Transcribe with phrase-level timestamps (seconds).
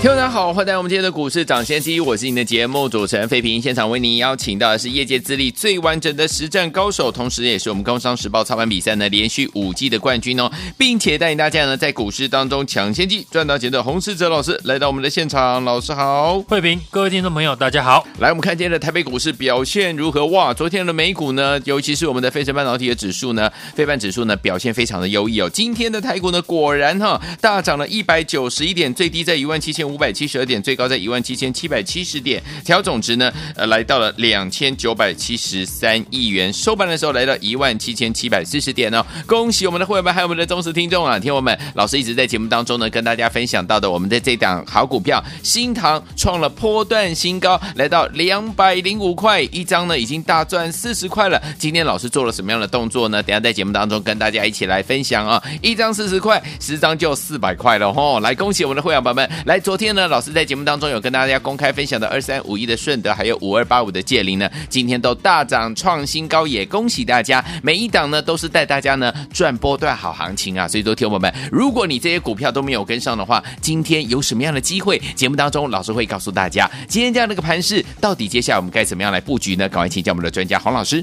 [0.00, 3.60] 听众大家好，欢迎来到我们今天的股市抢先机，我是你的节目主持人费平。
[3.60, 18.06] 现场为您邀请到的是业界资历最完整的实战高手，同时也是我们工商时报操盘比赛呢连续五季的冠军哦，并且带领大家呢在股市当中抢先机赚到钱的洪世哲老师来到我们的现场，老师好，费平，各位听众朋友大家好。
[18.20, 20.24] 来，我们看今天的台北股市表现如何？
[20.26, 25.50] 哇，昨天的美股呢，尤其是我们的费城半导体的指数呢，非半指数呢表现非常的优异哦。
[25.52, 30.62] 今天的台股呢，果然哈大涨了一百九十一点，最低在一万七千五百七十二点。
[30.62, 36.52] 最高在一万七千七百七十点，调总值呢，呃，来到了两千九百七十三亿元。
[36.52, 39.04] 收盘的时候来到一万七千七百四十点哦。
[39.26, 41.18] 恭喜我们的会员们，还有我们的忠实听众啊！
[41.18, 51.40] 听友们，老师一直在节目当中呢，跟大家分享到的，我们的这档好股票，新唐创了波段新高，来到两百零五块一张呢，已经大赚四十块了。
[51.58, 53.22] 今天老师做了什么样的动作呢？
[53.22, 55.42] 等下在节目当中跟大家一起来分享啊！
[55.62, 58.18] 一张四十块，十张就四百块了哦。
[58.20, 59.30] 来，恭喜我们的会员宝宝们！
[59.46, 60.58] 来，昨天呢，老师在节目。
[60.68, 70.66] 当中有跟大家公开分享的二三五一的顺德，还有五二八五的界霖呢，今天都大涨创新高，也恭喜大家，每一档呢都是带大家呢赚波段好行情啊！
[70.66, 75.00] 所以说，听友们，如果你这些股票都没有跟上的话，今天有什么样的机会？
[75.14, 79.66] 节目当中老师会告诉大家，今天这样的一个盘势，到底接下来我们该怎么样来布局呢？
[79.68, 81.02] 赶快请教我们的专家黄老师。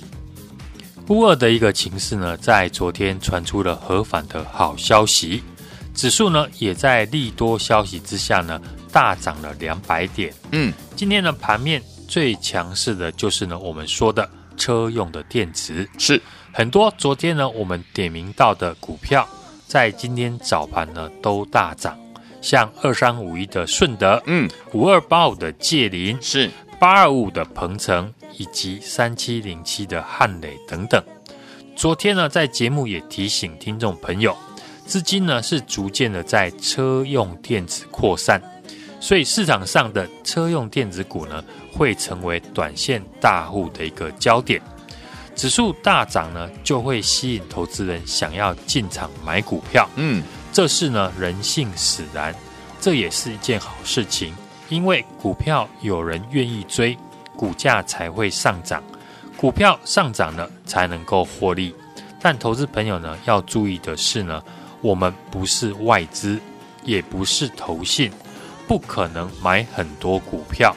[1.08, 5.42] 乌二的一个情势呢，在昨天传出了和缓的好消息，
[5.96, 8.62] 指数呢也在利多消息之下呢。
[8.92, 10.34] 大涨了两百点。
[10.54, 16.22] 嗯，今天的盘面最强势的就是呢，我们说的车用的电池是
[16.54, 16.90] 很多。
[16.98, 19.28] 昨天呢，我们点名到的股票，
[19.68, 22.00] 在今天早盘呢都大涨，
[22.42, 31.04] 像二三五一的顺德，嗯，五二八五的界林，是八二五的鹏程，以及三七零七的汉磊等等。
[31.76, 34.34] 昨天呢，在节目也提醒听众朋友，
[34.86, 38.42] 资金呢是逐渐的在车用电子扩散。
[39.00, 44.62] 所以市场上的车用电子股呢，会成为短线大户的一个焦点。
[45.36, 49.88] 指数大涨呢，就会吸引投资人想要进场买股票。
[49.96, 50.24] 嗯，
[50.54, 52.34] 这是呢人性使然，
[52.80, 54.34] 这也是一件好事情。
[54.70, 56.98] 因为股票有人愿意追，
[57.36, 58.82] 股价才会上涨。
[59.38, 61.76] 股票上涨了，才能够获利。
[62.20, 64.42] 但投资朋友呢，要注意的是呢，
[64.86, 66.40] 我们不是外资，
[66.84, 68.12] 也不是投信。
[68.68, 70.76] 不可能买很多股票，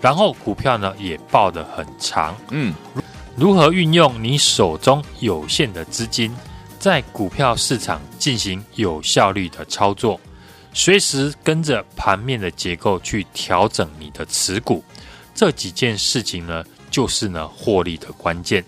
[0.00, 2.36] 然后股票呢也抱得很长。
[2.50, 2.74] 嗯，
[3.36, 6.34] 如何运用你手中有限的资金，
[6.78, 10.20] 在股票市场进行有效率的操作，
[10.72, 14.84] 随时跟着盘面的结构去调整你的持股，
[15.34, 18.64] 这几件事情呢，就是呢获利的关键。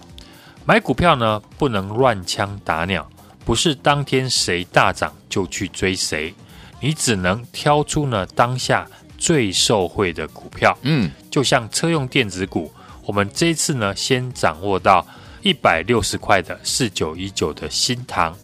[0.64, 3.08] 买股票呢不能乱枪打鸟，
[3.46, 6.34] 不是当天谁大涨就去追谁。
[6.80, 8.86] 你只能挑出呢当下
[9.16, 12.70] 最受惠的股票，嗯，就像车用电子股，
[13.04, 15.06] 我们这一次呢先掌握到
[15.42, 18.36] 一百六十块的四九一九的新唐，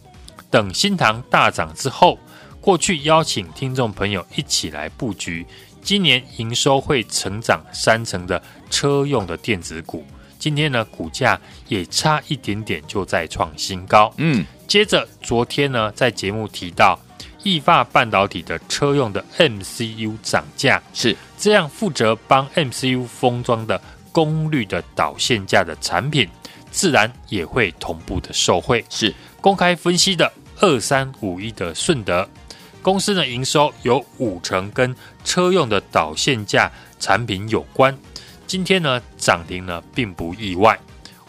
[0.49, 2.17] 等新塘大涨之后，
[2.61, 5.45] 过去邀请听众朋友一起来布局，
[5.81, 10.03] 今年营收会成长三成的车用的电子股，
[10.43, 11.39] 今天呢股价
[11.69, 16.99] 也差一点点就在创新高，嗯，接着昨天呢在节目提到。
[17.43, 23.81] 易发半导体的车用的 MCU 涨价是这样，负责帮 MCU 封装的
[24.11, 26.27] 功率的导线架的产品，
[26.71, 28.83] 自然也会同步的受惠。
[28.89, 30.29] 是公开分析的
[30.59, 32.27] 二三五一的顺德
[32.81, 34.93] 公司的营收有五成跟
[35.23, 37.97] 车用的导线架产品有关，
[38.47, 40.79] 今天呢涨停呢并不意外。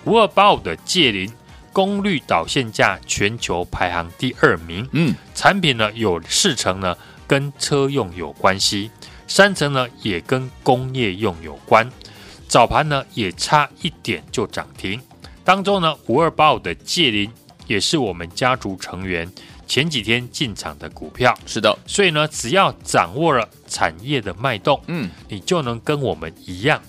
[0.05, 1.33] 五二八五的借零。
[1.75, 6.97] 功率导线架全球排行第二名，嗯，产品呢有四成呢
[7.27, 8.93] 跟车用有关系，
[9.27, 11.91] 三成呢也跟工业用有关。
[12.47, 15.03] 早盘呢也差一点就涨停，
[15.43, 17.29] 当中呢五二八五的借零
[17.67, 19.29] 也是我们家族成员
[19.67, 26.81] 前几天进场的股票，是的，所以呢只要掌握了产业的脉动，嗯，你就能跟我们一样，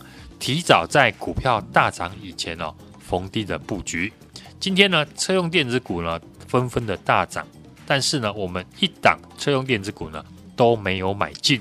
[0.45, 4.13] 提早在股票大涨以前哦逢低的布局。
[4.59, 7.47] 今天呢，车用电子股呢纷纷的大涨，
[7.87, 10.23] 但是呢，我们一档车用电子股呢
[10.55, 11.59] 都没有买进，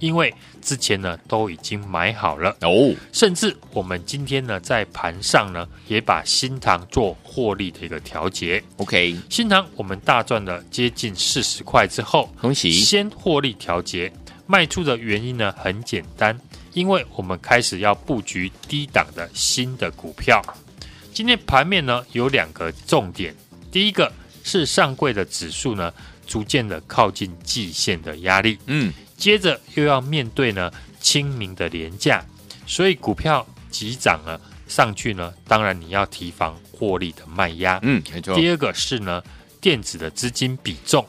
[0.00, 8.62] 因为之前呢都已经买好了哦，甚至我们今天呢在盘上呢也把新塘做获利的一个调节。
[8.76, 14.12] OK，新塘我们大赚了接近四十块之后，恭喜先获利调节。
[14.48, 16.38] 卖出的原因呢很简单，
[16.76, 20.42] 因为我们开始要布局低档的新的股票。
[21.10, 23.34] 今天盘面呢有两个重点，
[23.72, 24.12] 第一个
[24.44, 25.90] 是上柜的指数呢
[26.26, 30.70] 逐渐的靠近季线的压力，嗯，接着又要面对呢
[31.00, 32.22] 清明的廉价，
[32.66, 34.38] 所以股票急涨呢
[34.68, 38.34] 上去呢，当然你要提防获利的卖压，嗯，没错。
[38.34, 39.22] 第二个是呢
[39.62, 41.06] 电子的资金比重，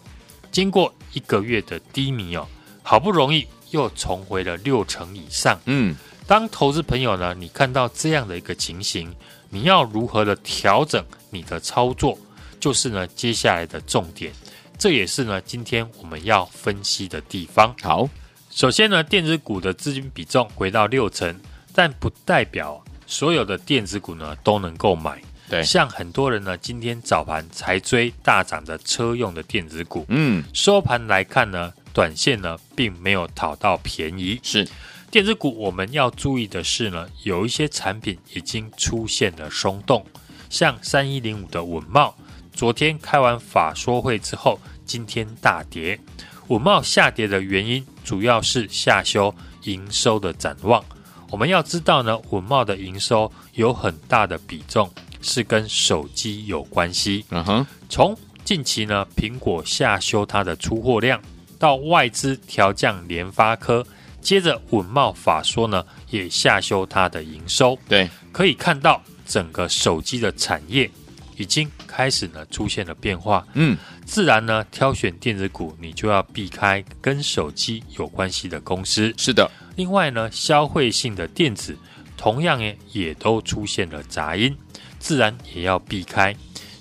[0.50, 2.48] 经过一个月的低迷哦，
[2.82, 9.14] 好不容易又重回了六成以上，嗯，当投资朋友呢，你看到这样的一个情形。
[9.50, 12.20] 你要如何的调整你的操作，
[12.60, 14.30] 就是呢接下来的重点，
[14.78, 17.74] 这也是呢今天我们要分析的地方。
[17.82, 18.10] 好，
[18.50, 21.34] 首先呢电子股的资金比重回到六成，
[21.74, 25.22] 但不代表所有的电子股呢都能够买。
[25.50, 34.70] 对，像很多人呢今天早盘才追大涨的车用的电子股，嗯，收盘来看呢，短线呢并没有讨到便宜，是。
[35.10, 40.06] 电子股我们要注意的是呢，有一些产品已经出现了松动，
[40.48, 42.16] 像三一零五的稳茂，
[42.54, 46.00] 昨天开完法说会之后，今天大跌。
[46.50, 49.34] 稳茂下跌的原因主要是下修
[49.64, 50.86] 营收的展望。
[51.32, 54.88] 我们要知道呢，稳茂的营收有很大的比重
[55.24, 57.26] 是跟手机有关系。
[57.32, 58.16] 嗯哼，从
[58.46, 61.20] 近期呢，苹果下修它的出货量，
[61.60, 63.86] 到外资调降联发科。
[64.20, 67.78] 接着，稳茂法说呢，也下修它的营收。
[67.88, 70.90] 对，可以看到整个手机的产业
[71.38, 73.48] 已经开始呢出现了变化。
[73.54, 79.14] 嗯，自然呢，挑选电子股，你就要避开跟手机有关系的公司。
[79.18, 79.50] 是的。
[79.78, 81.78] 另外呢，消费性的电子
[82.18, 84.54] 同样也也都出现了杂音，
[85.00, 86.36] 自然也要避开。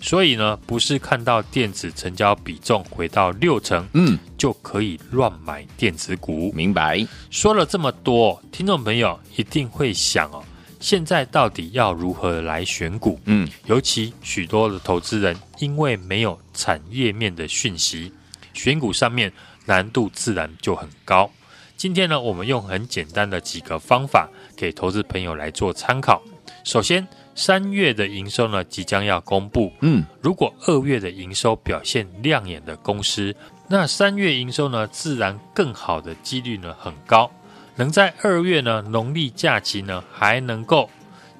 [0.06, 6.52] 所以呢，不是看到电子成交比重回到六成，嗯，就可以乱买电子股。
[6.54, 7.04] 明白。
[7.28, 10.44] 说了这么多，听众朋友一定会想哦，
[10.78, 13.18] 现在到底要如何来选股？
[13.24, 18.12] 嗯，尤其许多的投资人因为没有产业面的讯息，
[18.54, 19.32] 选股上面
[19.64, 21.28] 难度自然就很高。
[21.76, 26.22] 今天呢，我们用很简单的几个方法给投资朋友来做参考。
[26.62, 27.04] 首先，
[27.36, 29.70] 三月的营收呢，即将要公布。
[29.82, 33.36] 嗯，如果二月的营收表现亮眼的公司，
[33.68, 37.30] 那三月营收呢，自然更好的几率呢很高，
[37.76, 40.88] 能在二月呢农历假期呢还能够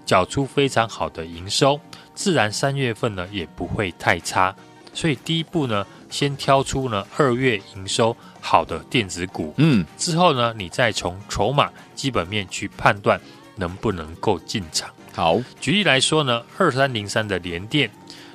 [0.04, 1.80] 缴出非常好的营收，
[2.14, 4.54] 自然三月份呢也不会太差。
[4.92, 9.54] 所以第一步呢，先挑出呢二月营收好的电子股。
[9.56, 13.18] 嗯，之后呢，你再从筹码基本面去判断
[13.54, 14.90] 能不能够进场。
[15.16, 17.90] 好，举例来说呢，二三零三的联电，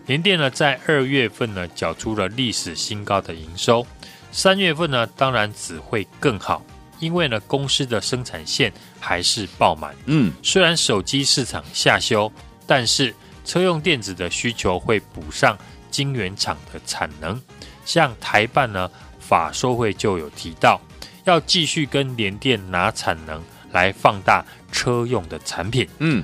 [0.07, 3.86] 联电呢在二月份呢缴出了历史新高的营收，
[4.31, 6.66] 三月份呢当然只会更好，
[6.98, 9.95] 因为呢公司的生产线还是爆满。
[10.07, 12.31] 嗯，虽然手机市场下修，
[12.66, 13.13] 但是
[13.45, 15.56] 车用电子的需求会补上
[15.92, 17.39] 晶圆厂的产能。
[17.86, 18.89] 像台办呢
[19.19, 20.81] 法说会就有提到，
[21.25, 23.39] 要继续跟联电拿产能
[23.72, 25.88] 来放大车用的产品。
[26.00, 26.24] 嗯。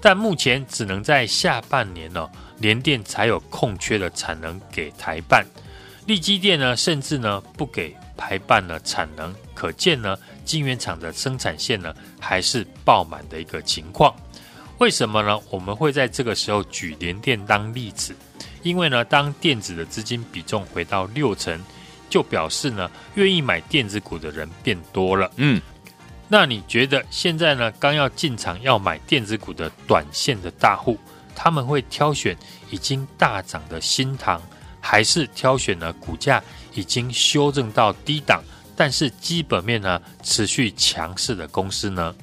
[0.00, 5.44] 但目前只能在下半年呢、哦，联电才有空缺的产能给台办，
[6.06, 14.14] 力积电呢，甚至呢不给台办的产能，可见呢，晶圆厂的生产线呢还是爆满的一个情况。
[14.78, 15.38] 为什么呢？
[15.50, 18.16] 我们会在这个时候举联电当例子，
[18.62, 21.62] 因为呢，当电子的资金比重回到六成，
[22.08, 25.30] 就表示呢，愿意买电子股的人变多了。
[25.36, 25.60] 嗯。
[26.32, 30.96] 那你觉得现在呢，刚要进场要买电子股的短线的大户，
[31.34, 32.36] 他们会挑选
[32.70, 34.40] 已经大涨的新塘，
[34.80, 36.40] 还是挑选呢股价
[36.72, 38.40] 已经修正到低档，
[38.76, 42.14] 但是基本面呢持续强势的公司呢？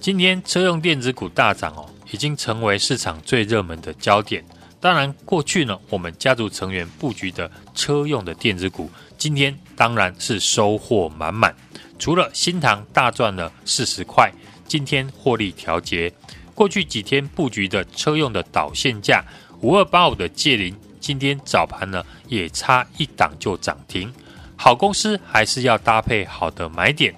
[0.00, 4.44] 今天车用电子股大涨哦，已经成为市场最热门的焦点。
[4.78, 11.52] 当然，过去呢我们家族成员布局的车用的电子股，今天当然是收获满满。
[11.98, 14.32] 除了新塘大赚了四十块，
[14.66, 16.12] 今天获利调节。
[16.54, 19.24] 过去几天布局的车用的导线架
[19.60, 24.12] 五二八五的借零，今天早盘呢也差一档就涨停。
[24.56, 27.14] 好公司还是要搭配好的买点。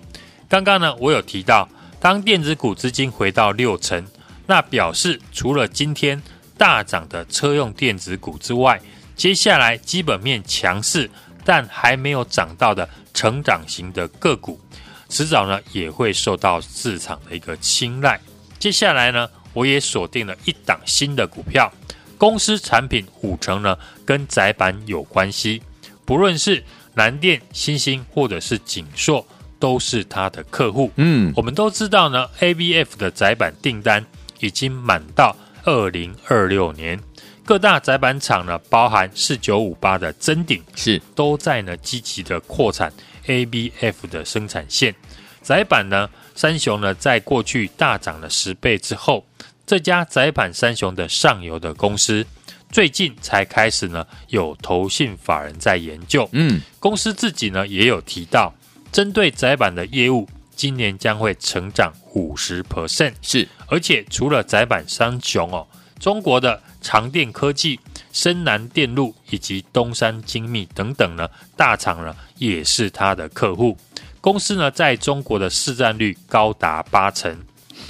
[0.49, 1.69] 刚刚呢我有提到，
[2.01, 4.05] 当电子股资金回到六成，
[4.47, 6.21] 那表示除了今天
[6.57, 8.81] 大涨的车用电子股之外，
[9.15, 11.09] 接下来基本面强势
[11.45, 14.61] 但还没有涨到的成长型的个股。
[15.09, 18.21] 迟早呢也会受到市场的一个青睐。
[18.59, 21.73] 接下来呢，我也锁定了一档新的股票，
[22.17, 25.63] 公司产品五成呢跟窄板有关系，
[26.05, 26.63] 不论是
[26.95, 29.25] 南电、新兴或者是景硕，
[29.59, 30.91] 都是他的客户。
[30.97, 34.05] 嗯，我们都知道呢，ABF 的窄板订单
[34.41, 36.99] 已经满到二零二六年。
[37.45, 42.93] 各大窄板厂呢，包含四九五八的臻鼎，是都在呢积极的扩产
[43.29, 44.93] ABF 的生产线。
[45.41, 49.25] 窄板呢，三雄呢，在过去大涨了十倍之后，
[49.65, 52.27] 这家窄板三雄的上游的公司，
[52.71, 56.29] 最近才开始呢有投信法人在研究。
[56.33, 58.53] 嗯，公司自己呢也有提到，
[58.91, 63.15] 针对窄板的业务，今年将会成长五十 percent。
[63.23, 65.67] 是，而且除了窄板三雄哦。
[65.99, 67.81] 中国的长电科技、
[68.13, 73.77] 深南电路以及东山精密等等呢，大厂呢也是他的客户。
[74.21, 77.37] 公司呢在中国的市占率高达八成。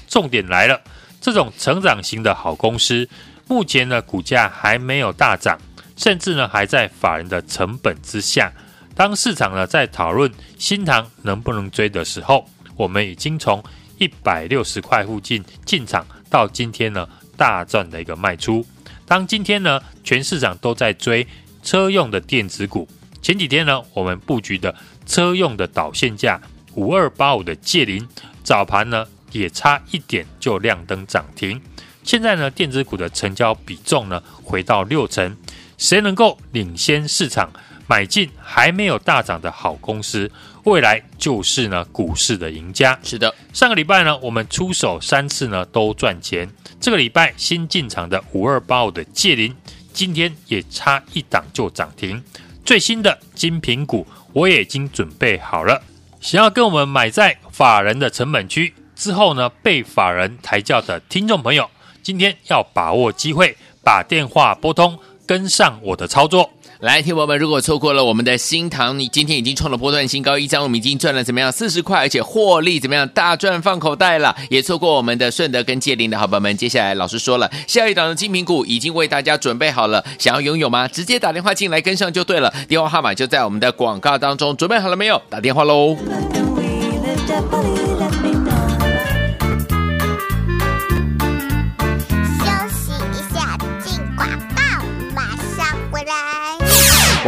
[0.06, 0.80] 重点来了，
[1.20, 3.08] 这种成长型的好公司，
[3.46, 5.58] 目前呢股价还没有大涨，
[5.96, 8.52] 甚至呢还在法人的成本之下。
[8.94, 13.62] 当市场呢在讨论新唐能不能追的时候，我们已经从
[13.98, 17.08] 一百六十块附近进场，到今天呢。
[17.38, 18.66] 大赚的一个卖出。
[19.06, 21.24] 当今天呢，全市场都在追
[21.62, 22.88] 车用的电子股。
[23.20, 24.74] 前几天呢，我们布局的
[25.06, 26.40] 车用的导线架
[26.74, 28.06] 五二八五的界霖，
[28.42, 31.60] 早盘呢也差一点就亮灯涨停。
[32.02, 35.36] 现在呢，电子股的成交比重呢回到六成。
[35.76, 37.52] 谁能够领先市场
[37.86, 40.28] 买进还没有大涨的好公司，
[40.64, 42.98] 未来就是呢股市的赢家。
[43.02, 46.48] 是的，上个礼拜呢，我们出手三次呢都赚钱。
[46.80, 49.54] 这个礼拜新进场的五二八五的界霖，
[49.92, 52.22] 今天也差一档就涨停。
[52.68, 55.80] 最新的精品股，我也已经准备好了。
[56.20, 61.70] 想要跟我们买在法人的成本区之后呢，被法人抬轿的听众朋友，
[62.02, 66.50] 今天要把握机会，把电话拨通，跟上我的操作。
[66.80, 71.50] 来，听友们，如果错过了我们的新塘，你今天已经创了波段新高，一张我们已经赚了怎么样？
[71.50, 73.08] 四十块，而且获利怎么样？
[73.08, 74.36] 大赚放口袋了。
[74.48, 80.86] 也错过我们的顺德跟界林的好朋友们，接下来老师说了，下一档的精品股已经为大家准备好了，想要拥有吗？
[80.86, 85.20] 直接打电话进来跟上就对了，电话号码就在我们的广告当中，准备好了没有？
[85.28, 85.96] 打电话喽。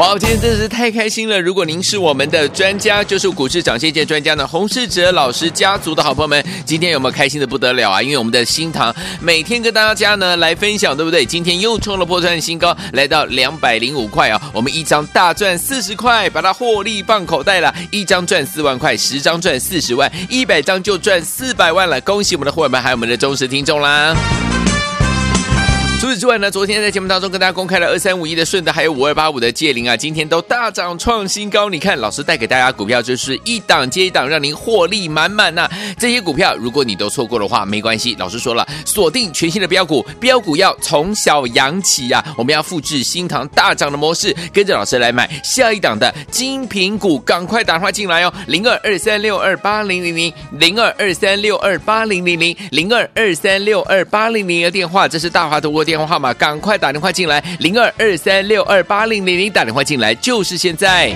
[0.00, 1.38] 哇，今天真的是太开心了！
[1.38, 8.00] 如果您是我们的专家，就是股市涨先见专家呢，洪世哲老师家族的好朋友们，今天有没有开心的不得了啊？
[8.00, 11.22] 因为我们的新唐每天跟大家呢来分享，对不对？
[11.26, 14.40] 今天又冲了波段新高，来到两百零五块啊！
[14.54, 22.00] 我们一张大赚四十块，把它获利放口袋了，一张赚四万块，十张赚四十万，一百张就赚四百万了！
[22.00, 24.16] 恭喜我们的伙伴们，还有我们的忠实听众啦！
[26.00, 31.68] 除此之外呢，昨天在节目当中跟大家公开了二三五一的顺德，还有五二八五的界灵啊，今天都大涨创新高。
[31.68, 35.68] 你看，老师带给大家股票就是一档接一档，让您获利满满呐。
[35.98, 61.12] 这些股票如果你都错过的话，没关系，老师说了，锁定全新的标股，标股要从小养起呀、我们要复制新塘大涨的模式，跟着老师来买下一档的精品股，赶快打电话进来哦，零二二三六二八零零零，零二二三六二八零零零，零二二三六二八零零的电话，这是大华投顾电话号码，赶快打电话进来，零二二三六二八零零零，打电话进来就是现在。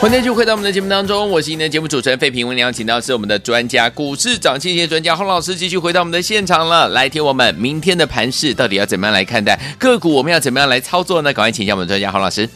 [0.00, 2.46] 欢迎继续回到我们的节目当中，我是您的节目主持人费平。
[2.46, 6.88] 我们邀请到是我们的专家，股市涨跌跌专家洪老师，继续回到我们的现场了。
[6.88, 10.14] 来听我们明天的盘势到底要怎么样来看待个股？
[10.14, 11.34] 我们要怎么样来操作呢？
[11.34, 12.48] 赶快请教我们专家洪老师。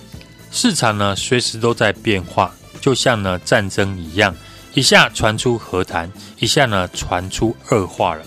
[0.50, 4.34] 市场呢，随时都在变化，就像呢战争一样，
[4.72, 8.22] 一下传出和谈，一下呢传出恶化了。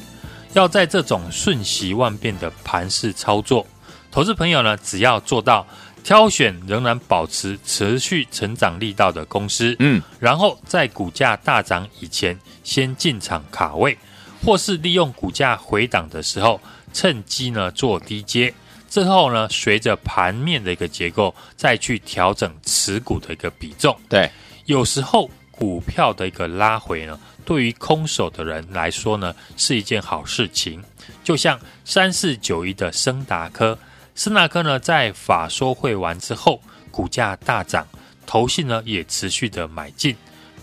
[0.53, 3.65] 要在这种瞬息万变的盘势操作，
[4.12, 5.65] 投资朋友呢，只要做到。
[6.07, 13.97] 挑选仍然保持持续成长力道的公司，嗯，然后在股价大涨以前先进场卡位，
[14.41, 16.61] 或是利用股价回档的时候
[16.93, 18.53] 趁机呢做低接，
[18.89, 23.93] 之后呢随着盘面的一个结构再去调整持股的一个比重。
[24.07, 24.31] 对，
[24.63, 30.81] 有时候股票的一个拉回呢，对于空手的人来说呢是一件好事情，
[31.21, 33.77] 就像三四九一的升达科。
[34.17, 36.59] 斯纳克呢，在法说会完之后，
[36.89, 37.88] 股价大涨，
[38.25, 40.15] 投信呢也持续的买进，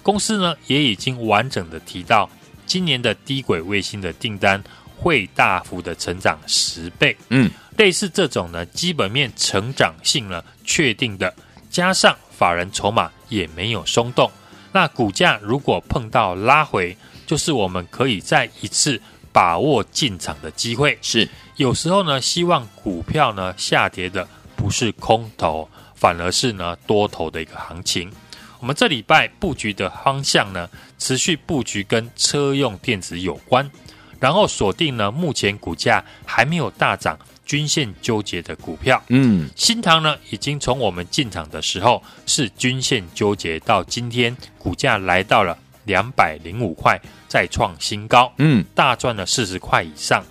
[0.02, 2.28] 公司呢也已经完整的提到，
[2.66, 4.61] 今年的低轨卫星的订单
[4.96, 7.16] 会大幅的成长十倍。
[7.28, 11.32] 嗯，类似这种呢基本面成长性呢确定的，
[11.70, 14.28] 加上法人筹码也没有松动，
[14.73, 19.00] 那股价如果碰到拉回，就是我们可以再一次。
[19.34, 28.11] 把握进场的机会是有时候呢，希望股票呢下跌的不是空头，反而是呢多头的一个行情。
[28.58, 30.68] 我们这礼拜布局的方向呢，
[30.99, 33.70] 持续布局跟车用电子有关，
[34.18, 39.00] 然后锁定呢目前股价还没有大涨、均线纠结的股票。
[39.08, 45.57] 嗯，新塘呢已经从我们进场的时候是均线纠结，到今天股价来到了。
[45.87, 46.98] 两百零五块
[47.29, 50.24] 再创新高，嗯，大赚了四十块以上，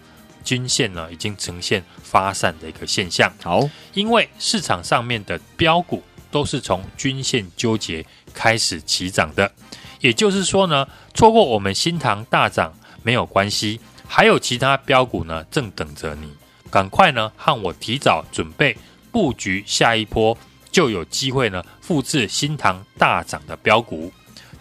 [0.43, 3.31] 均线呢已经呈现发散的一个现象。
[3.41, 9.51] 好，因为市场上面的标股都是从均线纠结开始起涨的，
[9.99, 16.29] 也就是说呢，错过我们新塘大涨没有关系，还有其他标股呢正等着你，
[16.69, 18.75] 赶快呢和我提早准备
[19.11, 20.37] 布局下一波，
[20.71, 24.11] 就有机会呢复制新塘大涨的标股。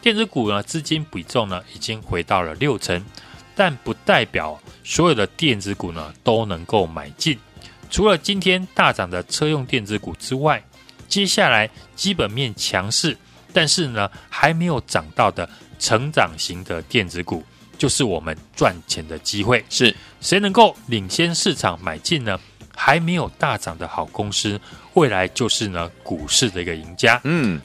[0.03, 3.05] 电子股呢，资金比重呢已经回到了六成，
[3.55, 7.39] 但不代表所有的电子股呢都能够买进。
[7.91, 10.63] 除了今天大涨的车用电子股之外，
[11.09, 13.17] 接下来基本面强势，
[13.53, 17.45] 但是呢还没有涨到的成长型的电子股，
[17.77, 19.65] 就是我们赚钱的机会。
[19.69, 22.39] 是谁能够领先市场买进呢？
[22.75, 24.59] 还没有大涨的好公司，
[24.95, 27.21] 未来就是呢股市的一个赢家。
[27.25, 27.61] 嗯。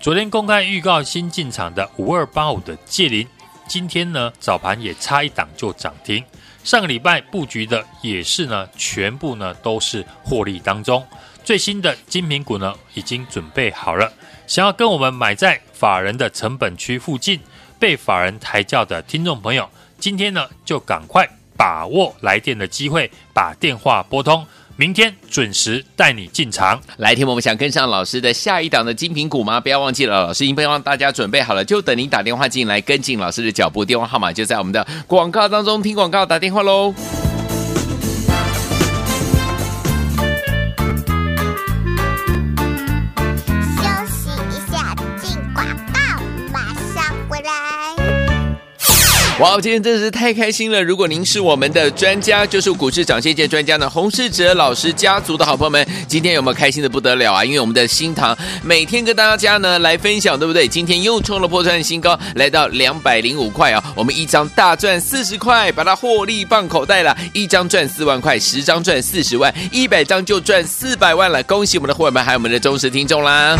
[0.00, 3.26] 昨天公开预告新进场的五二八五的界霖，
[3.66, 6.24] 今天呢早盘也差一档就涨停。
[6.62, 11.06] 上个礼拜布局的也是呢，全部呢都是获利当中。
[11.44, 14.10] 最新的精品股呢已经准备好了，
[14.46, 17.38] 想要跟我们买在法人的成本区附近，
[17.78, 24.46] 被法人抬轿的听众朋友，今天呢就赶快把握来电的机会，把电话拨通。
[24.76, 27.24] 明天准时带你进场来听。
[27.26, 29.60] 我们想跟上老师的下一档的精品股吗？
[29.60, 33.84] 不要忘记了，老师已经帮大家准备好了，就等您打电话进来跟进老师的脚步。
[33.84, 36.92] 电话号码就在我们的广告当中，听广告打电话喽。
[49.40, 50.80] 哇，今天真的是太开心了！
[50.80, 57.44] 如果您是我们的专家，就是股市涨跌界专家呢，洪世哲老师家族的好朋友们，今天有没有开心的不得了啊？
[57.44, 60.68] 因为我们的新唐每天跟大家呢来分享，对不对？
[60.68, 63.82] 今天又创了波段新高，来到两百零五块啊！
[63.96, 71.42] 我们一张大赚四十块，把它获利放口袋了，一张赚四万块，十张赚四十万，一百张就赚四百万了！
[71.42, 73.58] 恭喜我们的伙伴们，还有我们的忠实听众啦！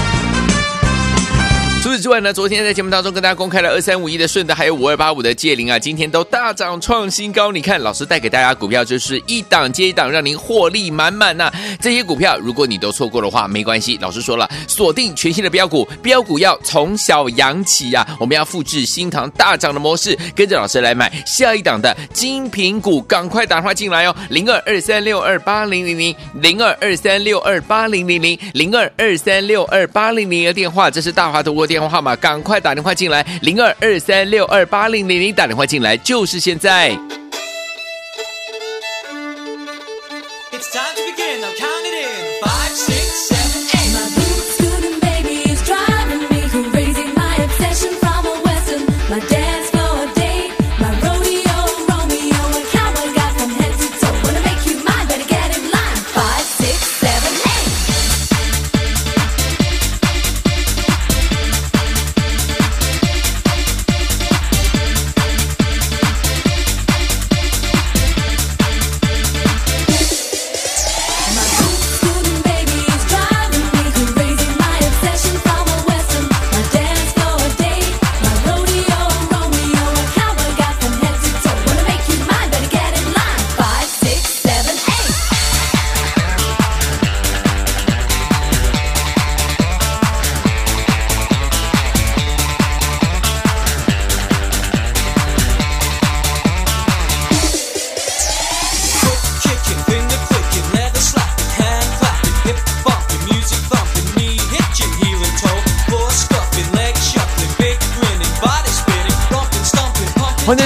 [1.84, 7.52] 除此之外呢，昨天在节目当中跟大家公开了二三五一的顺德，还有五二八五的界霖啊，今天都大涨创新高。
[7.52, 11.52] 你看，老师带给大家股票就是一档接一档，让您获利满满呐。
[11.82, 36.96] 这些股票如果你都错过的话，没关系，老师说了，锁定全新的标股，标股要从小养起呀、我们要复制新塘大涨的模式，跟着老师来买下一档的精品股，赶快打电话进来哦，零二二三六二八零零零，零二二三六二八零零零，零二二三六二八零零的电话，这是大华投顾电电话号码赶快打电话进来零二二三六二八零零零打电话进来就是现在。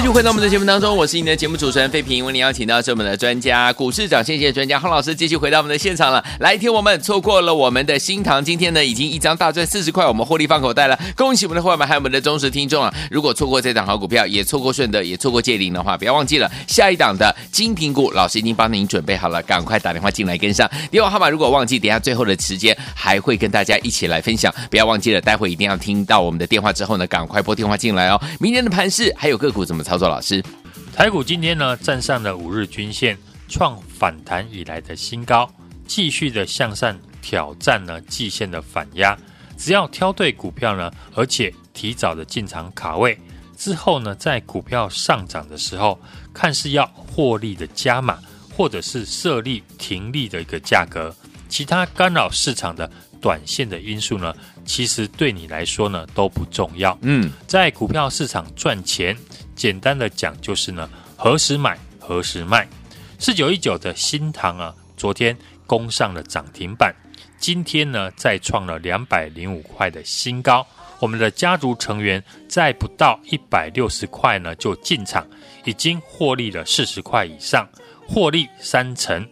[0.09, 2.25] 续回到我们的节目当中，我是你的节目主持人费平。
[2.25, 6.25] 为您邀请到是我们的专家，股市涨先机专家洪老师，继续回到我们的现场了。
[6.40, 10.99] 来听我们错过了我们的新塘，今天呢已经一张大赚四十块，我们获利放口袋了。
[11.14, 12.90] 恭喜我们的伙伴们，还有我们的忠实听众啊！
[13.11, 20.66] 如果错过这档好股票，也错过顺德，也错过界霖的话，不要忘记了下一档的精品股，老师已经帮您准备好了，赶快打电话进来跟上。
[20.90, 28.18] 电话号码如果忘记，等下最后的时间还会跟大家一起来分享，不要忘记了，待会一定要听到我们的电话之后呢，赶快拨电话进来哦。
[28.40, 30.09] 明天的盘市还有个股怎么操作？
[30.09, 30.43] 老师，
[30.95, 35.51] 台股今天呢站上了五日均线，创反弹以来的新高，
[35.87, 39.19] 继续的向上挑战呢季线的反压。
[39.57, 43.19] 只要挑对股票呢，而且提早的进场卡位，
[43.57, 45.99] 之后呢，在股票上涨的时候，
[46.33, 48.19] 看是要获利的加码，
[48.57, 51.13] 或者是设立停利的一个价格，
[51.49, 52.89] 其他干扰市场的
[53.21, 54.33] 短线的因素呢，
[54.69, 56.97] 其实对你来说呢都不重要。
[57.01, 59.17] 嗯，在股票市场赚钱，
[59.57, 62.69] 简单的讲就是呢，何时买何时卖。
[63.19, 66.95] 四九一九的新塘啊，昨天攻上了涨停板。
[67.39, 70.65] 今天呢，再创了两百零五块的新高。
[71.01, 75.27] 我们的家族成员在不到一百六十块呢就进场，
[75.65, 77.67] 已经获利了四十块以上，
[78.07, 79.27] 获利三成。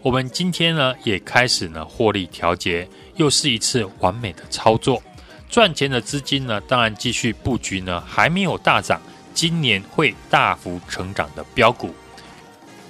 [0.00, 5.02] 我们今天呢也开始呢获利调节，又是一次完美的操作。
[5.50, 8.98] 赚钱的资金呢，当然继续布局呢还没有大涨，
[9.34, 11.94] 今年会大幅成长的标股。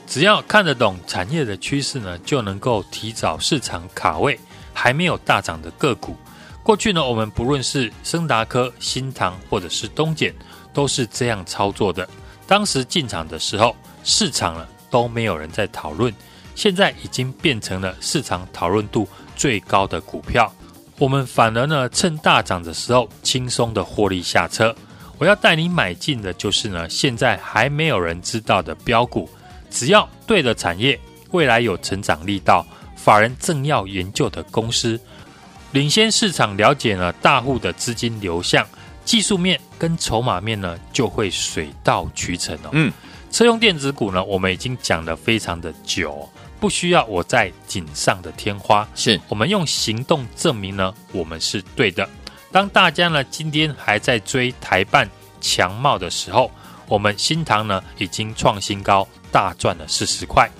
[0.07, 4.38] 只要看得懂产业的趋势呢，就能够提早市场卡位。
[4.81, 6.17] 还没有大涨的个股，
[6.62, 10.33] 过去呢，我们不论是升达科、新唐或者是东碱，
[10.73, 12.09] 都是这样操作的。
[12.47, 16.14] 当时进场的时候，市场呢都没有人在讨论，
[16.55, 20.53] 现在已经变成了市场讨论度最高的股票。
[20.98, 24.74] 我们反而呢，趁大涨的时候轻松的获利下车。
[25.16, 29.31] 我要带你买进的就是呢，现在还没有人知道的标股，
[29.70, 32.66] 只要对的产业，未来有成长力道。
[32.96, 35.01] 法人正要研究的公司，
[35.70, 38.66] 领先市场了解了大户的资金流向，
[39.05, 42.70] 技术面跟筹码面呢就会水到渠成哦。
[42.72, 42.92] 嗯，
[43.31, 46.29] 车用电子股呢，我们已经讲的非常的久，
[46.61, 52.09] 不需要我在锦上的添花，是我们用行动证明呢，我们是对的。
[52.51, 55.09] 当大家呢今天还在追台办
[55.40, 56.51] 强茂的时候，
[56.87, 60.51] 我们新塘呢已经创新高，大赚了四十块。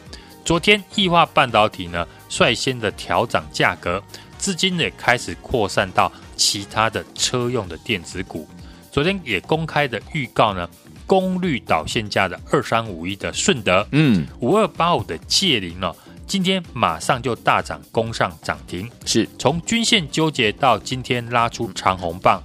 [0.45, 4.03] 昨天异化半导体呢率先的调涨价格，
[4.39, 8.49] 资金也开始扩散到其他的车用的电子股。
[8.91, 10.69] 昨天也公开的预告呢，
[11.09, 15.93] 功率导线价的二三五一的顺德，嗯，五二八五的界霖呢，
[16.27, 22.43] 今天马上就大涨攻上涨停，是从均线纠结到今天拉出长红棒。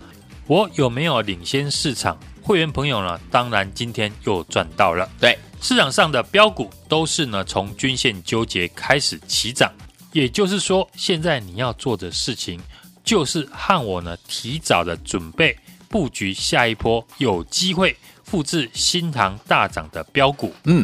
[0.47, 2.17] 我有没有领先市场？
[2.41, 5.07] 会员朋友呢，当然今天又赚到了。
[5.19, 5.37] 对。
[5.61, 9.71] 市场上的标股都是呢，从均线纠结开始起涨，
[10.11, 12.59] 也就是说，现在你要做的事情
[13.01, 17.95] 就是和我呢提早的准备布局下一波有机会
[18.33, 20.51] 复制新塘大涨的标股。
[20.63, 20.83] 嗯，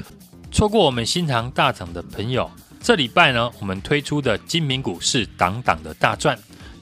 [0.52, 2.48] 错过我们新塘大涨的朋友，
[2.80, 6.38] 这礼拜呢，我们推出的精品股是档档的大赚，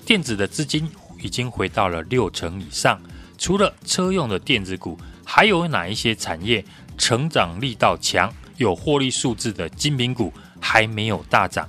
[0.06, 0.86] 电子的资金
[1.23, 3.01] 已经回到了六成以上。
[3.38, 6.62] 除了车用的电子股，还有哪一些产业？
[6.97, 11.65] 成长力道强、有获利数字的精品股还没有大涨，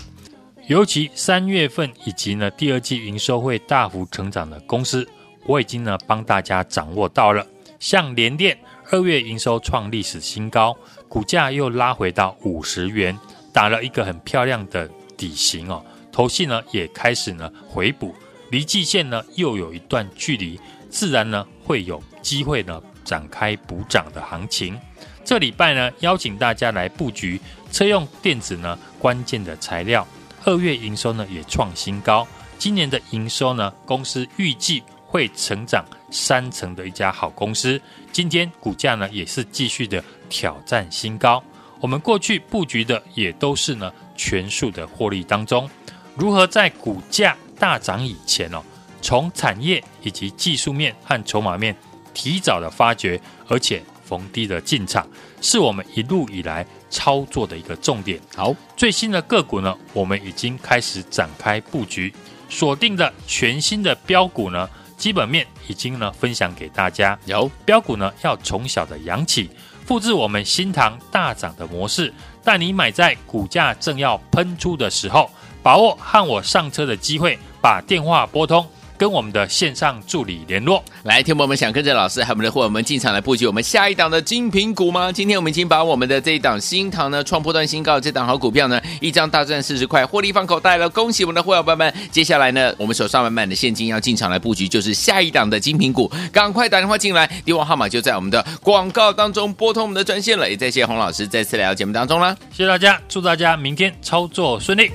[0.66, 5.08] 尤其三月份以及呢第二季营收会大幅成长的公司，
[5.46, 7.46] 我已经呢帮大家掌握到了。
[7.78, 8.58] 像联电
[8.90, 10.74] 二月营收创历史新高，
[11.10, 13.18] 股价又拉回到五十元，
[13.52, 15.84] 打了一个很漂亮的底型哦。
[16.10, 18.14] 头信呢也开始呢回补，
[18.50, 24.78] 离季线呢又有一段距离，自然呢会有机会呢展开补涨的行情。
[25.22, 27.38] 这礼拜呢，邀请大家来布局
[27.70, 30.06] 车用电子呢关键的材料。
[30.46, 37.80] 二月营收呢也创新高，今年的营收呢，公司预计会成长三成的一家好公司。
[38.12, 41.42] 今天股价呢也是继续的挑战新高。
[41.80, 45.68] 我们过去布局的也都是呢全数的获利当中，
[46.14, 48.62] 如何在股价大涨以前哦，
[49.00, 51.74] 从产业以及技术面和筹码面
[52.12, 53.18] 提早的发掘，
[53.48, 53.82] 而且。
[54.08, 55.06] 逢低的进场
[55.42, 58.18] 是我们一路以来操作的一个重点。
[58.34, 62.10] 好，最新的个股呢，我们已经开始展开布局，
[62.48, 64.66] 锁定的全新的标股呢，
[64.98, 67.18] 基本面已经呢分享给大家。
[67.24, 69.48] 有标股呢，要从小的养起，
[69.86, 72.12] 复制我们新塘大涨的模式，
[72.44, 75.30] 带你买在股价正要喷出的时候，
[75.62, 78.68] 把握和我上车的机会，把电话拨通。
[78.98, 80.82] 跟我们的线上助理联络。
[81.04, 85.12] 来，听我们想跟着老师还有我们的伙伴们进场来布局我们下一档的精品股吗？
[85.12, 91.94] 今天我们已经把我们的这一档新塘呢创破段新高，这档好股票呢一张大赚四十块，获利放口袋了，恭喜我们的伙伴们！
[92.10, 100.50] 接下来呢，我们手上满满的现金要进场来布局，就是下一档的精品股，赶快打电话进来，电话号码就在我们的广告当中，拨通我们的专线了。
[100.50, 104.90] 也再谢洪老师再次来到节目当中啦，谢谢大家，祝大家明天操作顺利。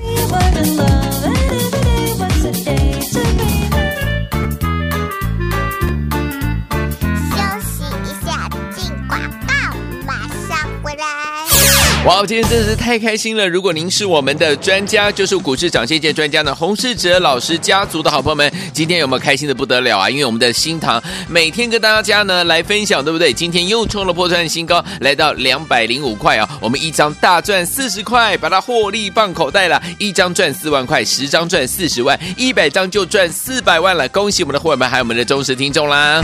[12.05, 13.47] 哇，今天真的是太开心了！
[13.47, 20.09] 如果您是我们的专家，就是股市涨先见专家呢，洪世哲老师家族的好朋友们，今天有没有开心的不得了啊？
[20.09, 23.31] 因为我们的新唐每天跟大家呢来分享，对不对？
[23.31, 26.59] 今天又创了波段新高，来到两百零五块啊！
[26.59, 34.09] 我们一张大赚四十块，把它获利放口袋了，一张赚四万块，十张赚四十万，一百张就赚四百万了！
[34.09, 36.21] 恭喜我们的伙伴们，还有我们的忠实听众啦！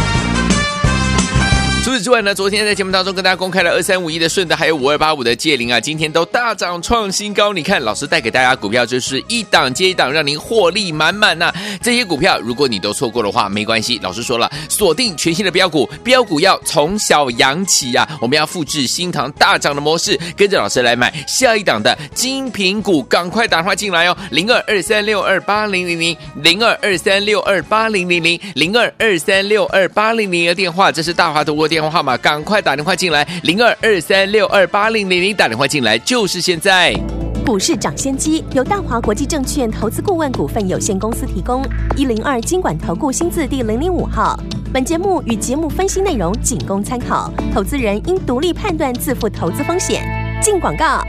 [1.90, 7.52] 除此之外呢，昨天在节目当中跟大家公开了二三五一的顺德，还有五二八五的界霖啊，今天都大涨创新高。
[7.52, 11.52] 你看，老师带给大家股票就是一档接一档，让您获利满满呐。
[11.82, 31.60] 这些股票如果你都错过的话，没关系，老师说了，锁定全新的标股，标股要从小养起呀、我们要复制新塘大涨的模式，跟着老师来买下一档的精品股，赶快打电话进来哦，零二二三六二八零零零，零二二三六二八零零零，零二二三六二八零零的电话，这是大华图。
[31.70, 36.94] 电电话号码，赶快打电话进来，零二二三六二八零零零，打电话进来就是现在。
[37.46, 41.64] 股市涨先机由大华国际证券投资顾问股份有限公司提供，
[41.96, 44.38] 一零二经管投顾新字第零零五号。
[44.74, 50.04] 本节目与节目分析内容仅供参考，投资人应独立判断，自负投资风险。
[50.44, 51.02] 进广告。